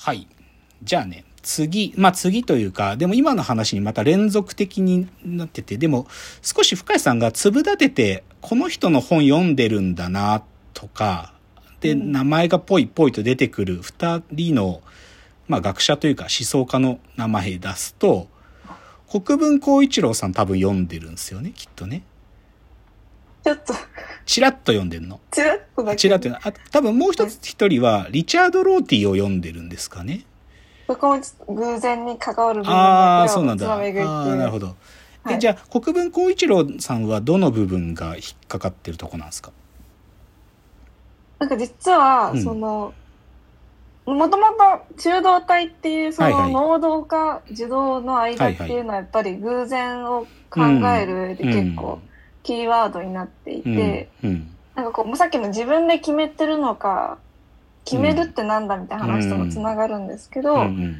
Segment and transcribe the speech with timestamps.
[0.00, 0.28] はい。
[0.84, 6.06] じゃあね、次、まあ次というか、でも今の話にまた連続的になってて、でも
[6.40, 11.34] 少し深谷さんが粒立てて、この人の本読んでるんだな、とか、
[11.80, 14.82] で、うん名前がぽいぽいと出てくる二人の、
[15.48, 18.28] まあ学者というか思想家の名前出すと、
[19.10, 22.04] 国分光一郎さん多分読んでるんですよね、きっとね。
[23.48, 23.72] ちょっと、
[24.26, 25.20] チラッと読んでるの？
[25.30, 25.96] ちらっとだけ。
[25.96, 26.36] チラッと。
[26.36, 30.26] あ多分もう一つ一人は、リチャード・ローティを読んでるんですかね？
[30.86, 31.22] そこも
[31.54, 33.66] 偶然に関わる部分ああ、そうなんだ。
[33.72, 34.66] ああーなるほど。
[34.66, 34.74] で、
[35.22, 39.50] はいじゃあ、国分光一郎さんはどの部分が引っかかってるとこなんですか？
[41.38, 42.92] なんか実は、うんその、
[44.04, 52.00] もともと中道体っていうその能動か受動の間っていうのはやっぱり偶然を考える上で結構
[52.42, 57.18] キーワードになっていうん、て、うん、なんかこう、さっきの自分で決めてるのか、
[57.84, 60.96] 決めるってなんだみたいな話ともつながるんですけど、うん、うん。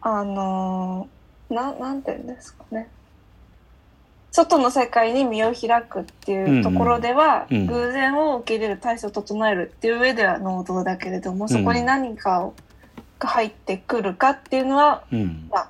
[0.00, 2.88] あのーな、なんて言うんですかね。
[4.32, 12.54] 外の世界に身を開くっていうところでは、うんうん偶然を受け入れる体制を整えるっていう上では能動だけれども、そこに何かを
[13.18, 15.68] が入ってくるかっていうのは、うん、まあ、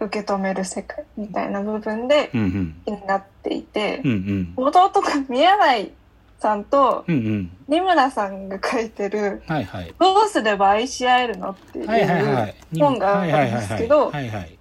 [0.00, 5.92] 受け止める世界みたいな部分でうん、うん、気になっていてう、ん、弟が宮内
[6.38, 7.50] さんとうん、うん。
[7.66, 9.94] 二村さんが書いてる、はいはい。
[9.98, 12.54] どうすれば愛し合えるのっていう。
[12.78, 14.12] 本があるんですけど。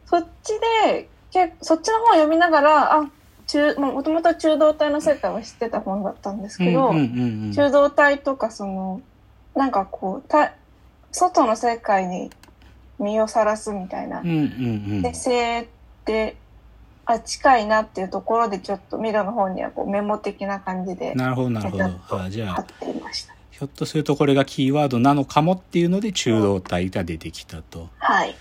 [0.05, 3.09] そっちで、けそっちの本を読みながら、あ、
[3.45, 9.01] 中、もともと中道体の世界は知ってた本だったんですけど、うんうんうんうん中道体とかその、
[9.55, 10.53] なんかこう、た
[11.11, 12.29] 外の世界に
[12.99, 15.01] 身をさらすみたいなうん、うんうん。
[15.01, 15.65] で性っ
[16.05, 16.35] て、
[17.05, 21.85] あ、近いなっていうところでちょっとミラの方にはこうメモ的な感じでなるほどなるほど
[22.21, 22.65] あじゃあ。
[23.51, 27.89] ひょっとするとこれがキーワードなのかもっていうので中道体が出てきたと。
[27.97, 28.35] はい。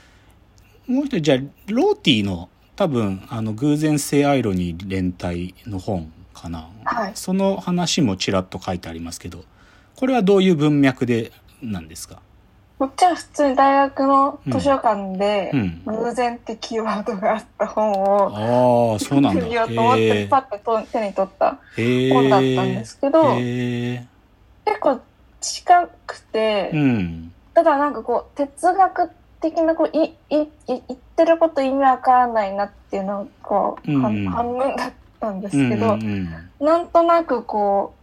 [0.87, 6.69] もう一人、じゃあ、ローティの多分、あの、偶然性アイロニー連帯の本かな。
[6.85, 9.45] はいその話もちらっと書いてありますけど、
[9.97, 12.21] これはどういう文脈でなんですか？
[12.79, 15.83] こっちは普通に大学の図書館で、うん。
[15.87, 19.45] 偶然ってキーワードがあった本を、ああ、そうなんだ。
[19.47, 22.11] 見ようと思ってへパッてと手に取ったえ。
[22.13, 23.35] 本だったんですけど。
[23.35, 25.01] 結構
[25.41, 27.33] 近くて、うん。
[27.55, 29.11] ただなんかこう哲学
[29.41, 37.95] 的なこういいい言ってること意味わからないなっていうのがこう、うん半半分だったんですうんけど、うんうんなんとなくこ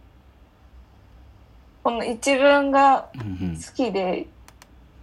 [1.80, 4.26] うこの一文がうん好きで、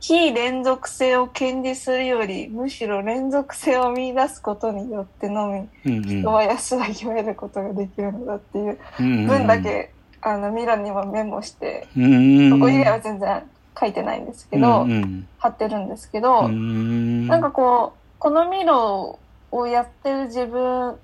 [0.02, 6.04] 非連続性を堅持するよりむしろ連続性を見出すことによってのみうんうん。
[6.04, 9.92] 人は安らぎを得ることができるのだっていううん文だけ、
[10.22, 13.44] あのミラにもメモして、うんそこ以外は全然
[13.80, 15.28] 書いてないんですけど、うんうん。
[15.38, 17.28] 貼ってるんですけど、うん。
[17.28, 19.20] なんかこうこのミロ
[19.52, 20.96] をやってる自分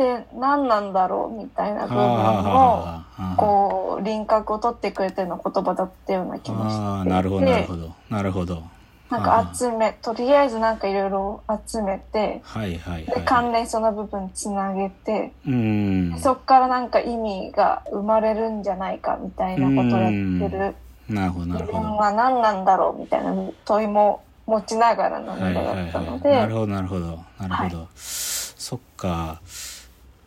[0.00, 1.36] って何なんだろう？
[1.36, 8.62] みたいな部分をこう輪郭を取ってくれてるの言葉だったような気もしてなるほどなるほどなるほど。
[9.10, 13.24] なんか集めとりあえずなんかいろいろ集めてはいはいではい。
[13.24, 16.16] 関連その部分つなげて、うん。
[16.18, 20.74] そっからなんか意味が生まれるんじゃないかみたいなことをやってる。
[21.08, 21.88] なるほどな自るほど。
[21.88, 23.34] 分は何なんだろうみたいな
[23.64, 27.18] 問いも持ちながらのはい映画だはいはいったので、なるほどなるほど。
[27.40, 29.40] なるほど、そっか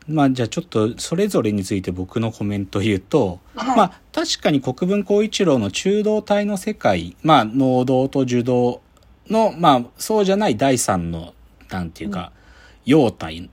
[0.07, 3.77] まあじゃあちょっとそれぞれについて僕のコメントを言うと、はい。
[3.77, 8.81] まあ確かに国分光一郎の中道体の世界まあ能動と受動
[9.29, 11.33] のまあそうじゃない第三の
[11.69, 12.31] なんていうか、
[12.85, 13.49] 陽体っ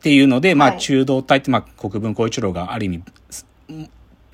[0.00, 3.02] ていうので、まあはい中道体ってまあ国分光一郎がある意味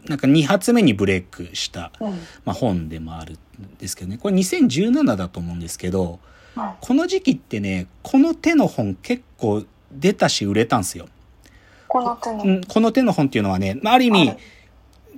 [0.07, 2.11] なんか2発目にブレイクした、うん。
[2.45, 4.19] まあ、本でもあるんですけどね。
[4.19, 6.19] これ2017だと思うんですけど
[6.55, 6.87] はい。
[6.87, 11.09] この時期ってねこの手の本結構出たし売れたんですよ。
[11.93, 14.39] この手の、うん、この手の本っていうのはね、まあある意味、はい。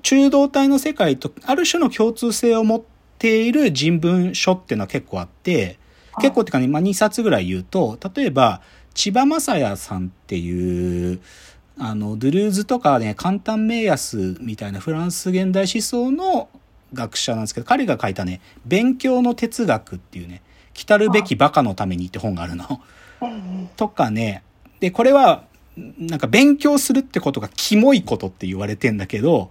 [0.03, 2.83] 中道体の世界とある種の共通性を持っ
[3.19, 5.79] ている人文書っていうのは結構あって、
[6.15, 6.23] はい。
[6.23, 8.61] 結構っていうかね、まあ、2冊ぐらい言うと、例えば、
[8.93, 11.21] 千葉雅也さんっていう、
[11.79, 16.49] あの、ドゥルーズとかね、簡単名安みたいなフランス現代思想の
[16.93, 22.81] 学者なんですけど、彼が書いたね、勉強の哲学っていうね、来たるべきバカのためにって本があるの。
[23.77, 24.43] とかね。
[24.81, 25.45] で、これは、
[25.77, 29.51] なんか勉強するってことがキモいことって言われてんだけど、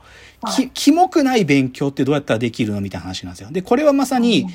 [0.74, 3.52] キモくない勉強ってどうやったらできるのみたいな話なんですよ。
[3.52, 4.48] で、これはまさに、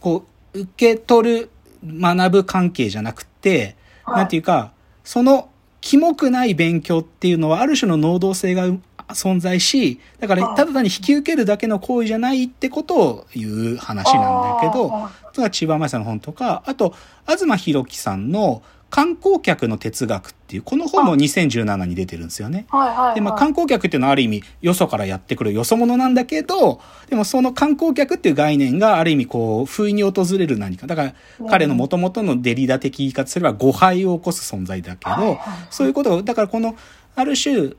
[0.00, 0.24] こ
[0.54, 1.50] う、受け取る、
[1.84, 4.16] 学ぶ関係じゃなくて、はい。
[4.18, 4.72] なんていうか、
[5.04, 5.48] その、
[5.80, 16.94] キモくない勉強っていうのは、ある種の能動性がう存在し、だからただ単に引き受けるだけの行為じゃないってことを言う話なんだけど、それが千葉真也さんの本とか、あと、
[17.26, 22.66] 東博樹さんの観光客の哲学っていう、この本も2017に出てるんですよね。
[22.70, 30.86] はいはいはい、で、まあ観光客っていうのはある意味、よそからやってくるよそ者なんだけど、でもその観光客っていう概念がある意味こう、不意に訪れる何か。
[30.86, 31.14] だから、
[31.50, 35.38] 彼の元々のデリダ的言い方すれば誤配を起こす存在だけど、はいはいはい
[35.70, 36.74] そういうことを、だからこの、
[37.14, 37.72] ある種、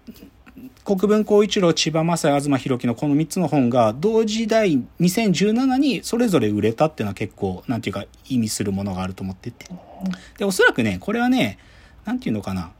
[0.90, 9.68] 国分光一郎、千葉雅也、東博樹のこの3つの本が同時代2017にそれぞれ売れたっていうのは結構、なんていうか意味するものがあると思ってて。
[10.40, 11.60] で、おそらくね、これはね、
[12.06, 12.72] なんていうのかな。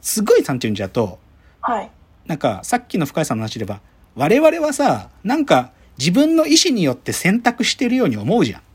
[0.00, 1.20] すごいなんていうんじゃと、
[1.60, 1.90] はい。
[2.26, 3.80] なんかさっきの深井さんの話で言えば、
[4.16, 8.60] 我々はさ、なんか自分の意思によって選択してるように思うじゃん。
[8.60, 8.66] うん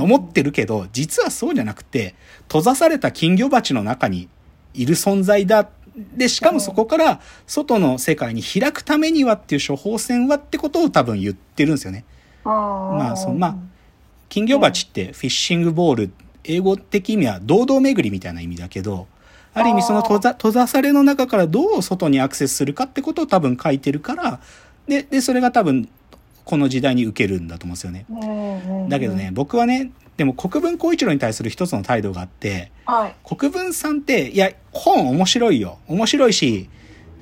[0.00, 2.14] 思ってるけど、実はそうじゃなくて、
[2.48, 4.30] 閉ざされた金魚鉢の中に
[4.72, 5.68] いる存在だ。
[5.96, 12.04] で、しかもそこから外の世界に開くためにはっていう処方箋はってことを多分言ってるんですよね。
[12.44, 12.50] あー
[12.96, 13.56] まあそのまあ
[14.28, 16.10] 金魚鉢ってフィッシングボール、
[16.42, 19.06] 英語的意味は堂々巡りみたいな意味だけど、
[19.52, 24.40] ある意味その閉ざ閉ざされの中からどう外にアクセスするかってことを多分書いてるから、
[24.88, 25.88] で、で、それが多分
[26.44, 28.06] この時代に受けるんだと思うんですよね。
[28.88, 33.16] だけどね、僕はね、でも国分光一郎に対する一つの態度があって、はい。
[33.24, 35.78] 国分さんって、いや、本面白いよ。
[35.86, 36.68] 面白いし、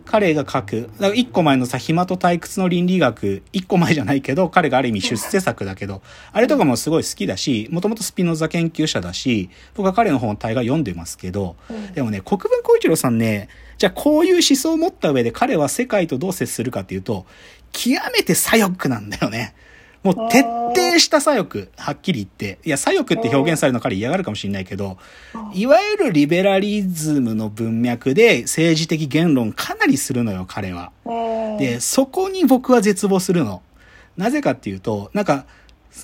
[0.05, 6.03] 彼が書く、だから一個前のさ、暇と退屈の倫理学、一個前じゃないけど、彼がある意味出世作だけど、
[6.33, 13.49] あれとかもすごい好きだし、もともとスピノザ研究者だし、僕は彼の本を大概読んでますけど、うんでもね、国分光一郎さんね、
[13.79, 17.27] じゃあこういう思想を持った上で彼は世界とどう接するかっていうと、
[17.73, 19.55] 極めて左翼なんだよね。
[20.03, 22.59] もう徹底した左翼、はっきり言って。
[22.65, 24.99] いや、左翼って表現されるの彼嫌がるかもしれないけど、
[25.55, 30.91] いわゆるリベラリズムの文脈で政治的言論かなりするのよ、彼は。
[31.05, 33.63] うんで、そこに僕は絶望するの。
[34.17, 35.47] なぜかっていうと、なんか、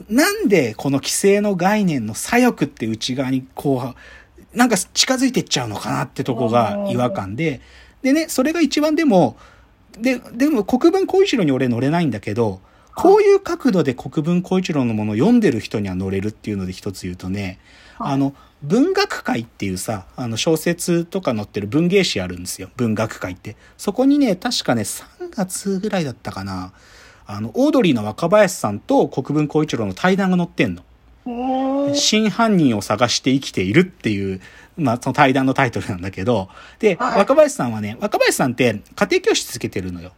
[0.09, 3.95] なんでこの規制の概念の左翼って内側にこ
[4.55, 7.61] う、なんか近づいていっちゃうのかなってとこが違和感で、
[8.03, 9.37] でね、それが一番でも、
[9.99, 12.61] で、でも国分光一郎に俺乗れないんだけど、
[12.99, 17.61] こういう角度で国分光一郎のものを読んでる人には乗れるっていうので一つ言うとね、
[17.97, 22.71] はいあの、文学界っていうさ、あの小説とか載ってる文芸誌あるんですよ。
[22.77, 23.57] 文学界って。
[23.77, 26.73] そこにね、確かね、3月ぐらいだったかな。
[27.27, 30.83] あの、オードリーの若林さんと国分光一郎の対談が載ってんの。
[31.27, 34.41] うん真犯人を探して生きているっていう、
[34.77, 36.49] まあ、その対談のタイトルなんだけど、
[36.81, 40.13] で、はい若林さんはね、若林さんって家庭教師つけてるのよ。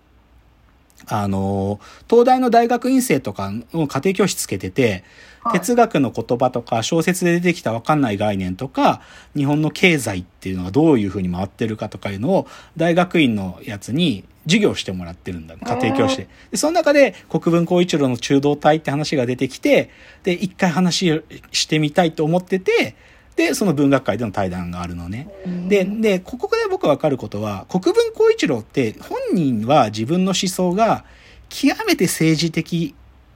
[1.06, 5.05] あの、東大の大学院生とかの家庭教師つけてて、はい
[5.52, 9.00] 哲学の言葉とか小説で出てきたわかんない概念とか、
[9.35, 15.56] 日本の経済っていうのがどういうふうに回ってるかとかいうのを大学院のやつに授業してもらってるんだ。
[15.56, 16.29] 家庭教師で。
[16.50, 19.91] で、その中で国分光一郎の中道体って話が出てきて、
[20.25, 21.23] で、一回話を
[21.53, 22.94] してみたいと思ってて、
[23.37, 25.29] で、その文学界での対談があるのね。
[25.69, 31.05] で、で、ここで僕わかることは、国分光一郎って本人は自分の思想が
[31.49, 32.94] 極めて政治的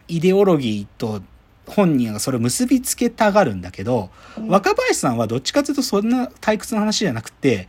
[0.08, 1.22] イデオロギーと
[1.66, 4.10] 本人がそれを結びつけたがるんだけど、
[4.48, 7.68] 若林さんはどっちかというとそんな退屈な話じゃなくて、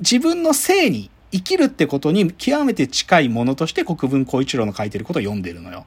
[0.00, 5.86] 自分の性に生きるってことに極めて近いものとして国分光一郎の書いてることを読んでるのよ。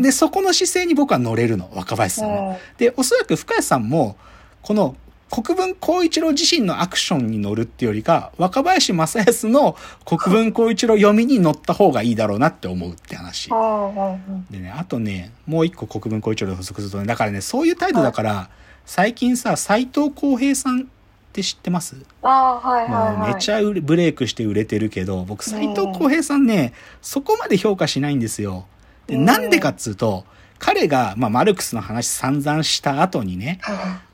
[0.00, 2.56] で、そこの姿勢に僕は乗れるの、若林さんは。
[2.76, 4.16] で、おそらく深谷さんも、
[4.62, 4.96] この
[5.30, 13.50] 国分光一郎自身のアクションに乗るっていうよりか、若林正康の国分光一郎読みに乗った方がいいだろうなって思うって話。
[13.50, 18.50] うんでね、あとね、もう一個国分光一郎の補足するとね、だからね、そういう態度だから、
[18.84, 20.84] 最近さ、斎藤浩平さんっ
[21.32, 21.96] て知ってます？
[22.20, 23.34] ああ、はいはいはい。
[23.34, 28.66] めちゃブレイクして売れてるけど、僕、斎藤浩平さんね、そこまで評価しないんですよ。
[29.06, 30.26] で、うんなんでかっつうと、
[30.58, 33.60] 彼が、まあ、マルクスの話散々した後にね、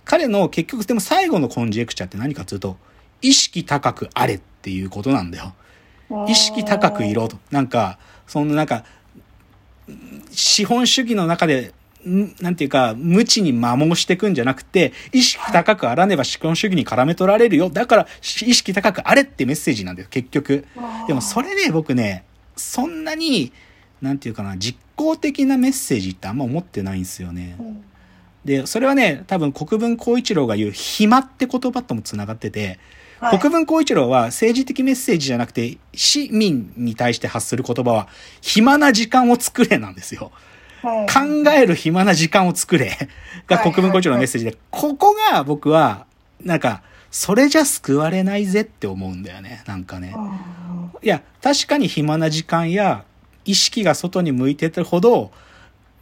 [0.08, 2.78] 彼の結局でも最後のコンジェクチャーって何かっつうと、
[3.20, 5.52] 意識高くあれっていうことなんだよ。
[6.26, 7.36] 意識高くいろと。
[7.50, 8.84] なんか、そのなんか、
[10.30, 11.74] 資本主義の中で、
[12.08, 17.68] んなんていうか、無知に摩耗していくんじゃなくて、意識高くあらねば資本主義に絡め取られるよ。
[17.68, 20.64] だから、意識高くあれってメッセージなんだよ、結局。
[21.06, 22.24] でもそれね、僕ね、
[22.56, 23.52] そんなに、
[24.00, 27.56] なんていうかな、実効的なメッセージってあんま思ってないんですよね。
[27.60, 27.84] うん
[28.48, 32.78] で、それはね、多分国分光一郎が言う暇って言葉とも繋がってて、
[33.20, 33.38] はい。
[33.38, 38.08] 国分光一郎は政治的メッセージじゃなくて、市民に対して発する言葉は、
[38.40, 40.32] 暇な時間を作れなんですよ。
[40.32, 40.48] うん
[40.82, 42.96] 考える暇な時間を作れ
[43.48, 43.72] がはい。
[43.72, 46.06] 国分光一郎のメッセージで、ここが僕は、
[46.42, 50.14] なんか、それじゃ救われないぜって思うんだよね、なんかね。
[51.02, 53.04] いや、確かに暇な時間や
[53.44, 55.32] 意識が外に向いてるほど、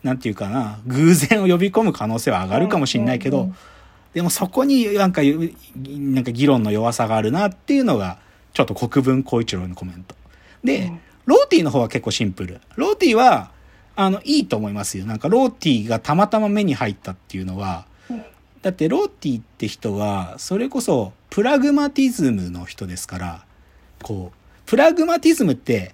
[0.07, 3.53] なんていうかな、偶然を呼び込む可能性は上がるかもしれないけど、
[4.15, 8.19] でもそこになんか、なんか議論の弱さがあるなっていうのが、
[8.55, 10.15] ちょっと国分光一郎のコメント。
[10.63, 10.93] で、
[11.27, 12.61] ローティーの方は結構シンプル。
[12.77, 13.51] ローティーは、
[13.97, 15.07] あの、いいと思いますよ。
[15.07, 17.87] なんかローティーがたまたま目に入ったっていうのは、
[18.63, 23.45] だってローティーって人は、それこそプラグマティズムの人ですから、
[24.03, 25.91] こう、プラグマティズムってや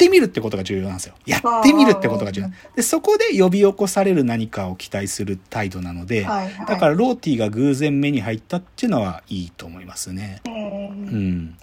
[0.00, 1.14] ってみるってことが重要なんですよ。
[1.26, 2.48] やってみるってことが重要。
[2.74, 10.40] で、そこで呼び起こされる何かを期待する態度なので、はいはい、だからローティが偶然目に入ったっていうのはいいと思いますね。
[10.46, 11.56] うん。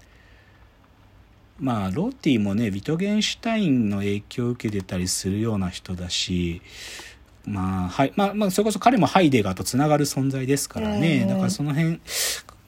[1.60, 6.62] まあ、ローティもね、ビトゲンシュタインの影響を受けてたりするような人だし、
[7.46, 8.14] まあ、はい。
[8.16, 11.26] まあ、まあ、それこそ彼もハイデガーと繋がる存在ですからね。
[11.28, 12.00] だからその辺、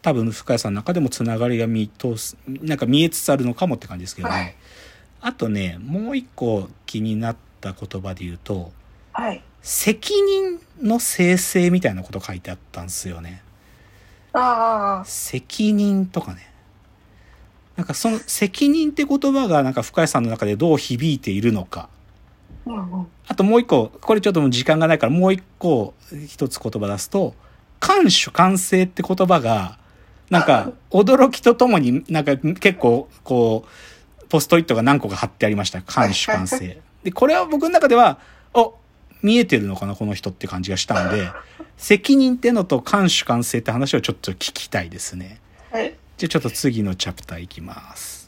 [0.02, 4.34] 多分深谷さんの中でもつながりが見通す、なんか見えつつあるのかもって感じですけどね。
[4.34, 4.56] はい
[5.22, 8.72] あとね、もう一個気になった言葉で言うと、
[9.14, 9.44] はい。
[9.62, 13.42] 責任の生成みたいなこと書いてあったんですよね。
[14.34, 15.06] ああ。
[15.06, 16.50] 責任とかね。
[17.76, 21.90] なんかその 責任って言葉がなんか深谷さんの中でどう響いているのか。
[22.66, 25.94] うんうん、あともう一個、これちょっともう時間がないからもう一個
[26.28, 27.34] 一つ言葉出すと、
[27.80, 29.80] 感主観性って言葉が、
[30.30, 33.70] なんか 驚きとともになんか結構こう、
[34.30, 35.82] ポストイットが何個か貼ってありました。
[35.82, 36.80] 監主観性。
[37.04, 38.20] で、これは僕の中では、
[38.54, 38.76] お、
[39.22, 41.30] 見えてるのかな、この人って感じがしたんで、
[41.78, 45.40] 責任ってのと監主観性って話をちょっと聞きたいですね。
[45.72, 45.96] はい。
[46.18, 48.19] じゃあちょっと次のチャプターいきます。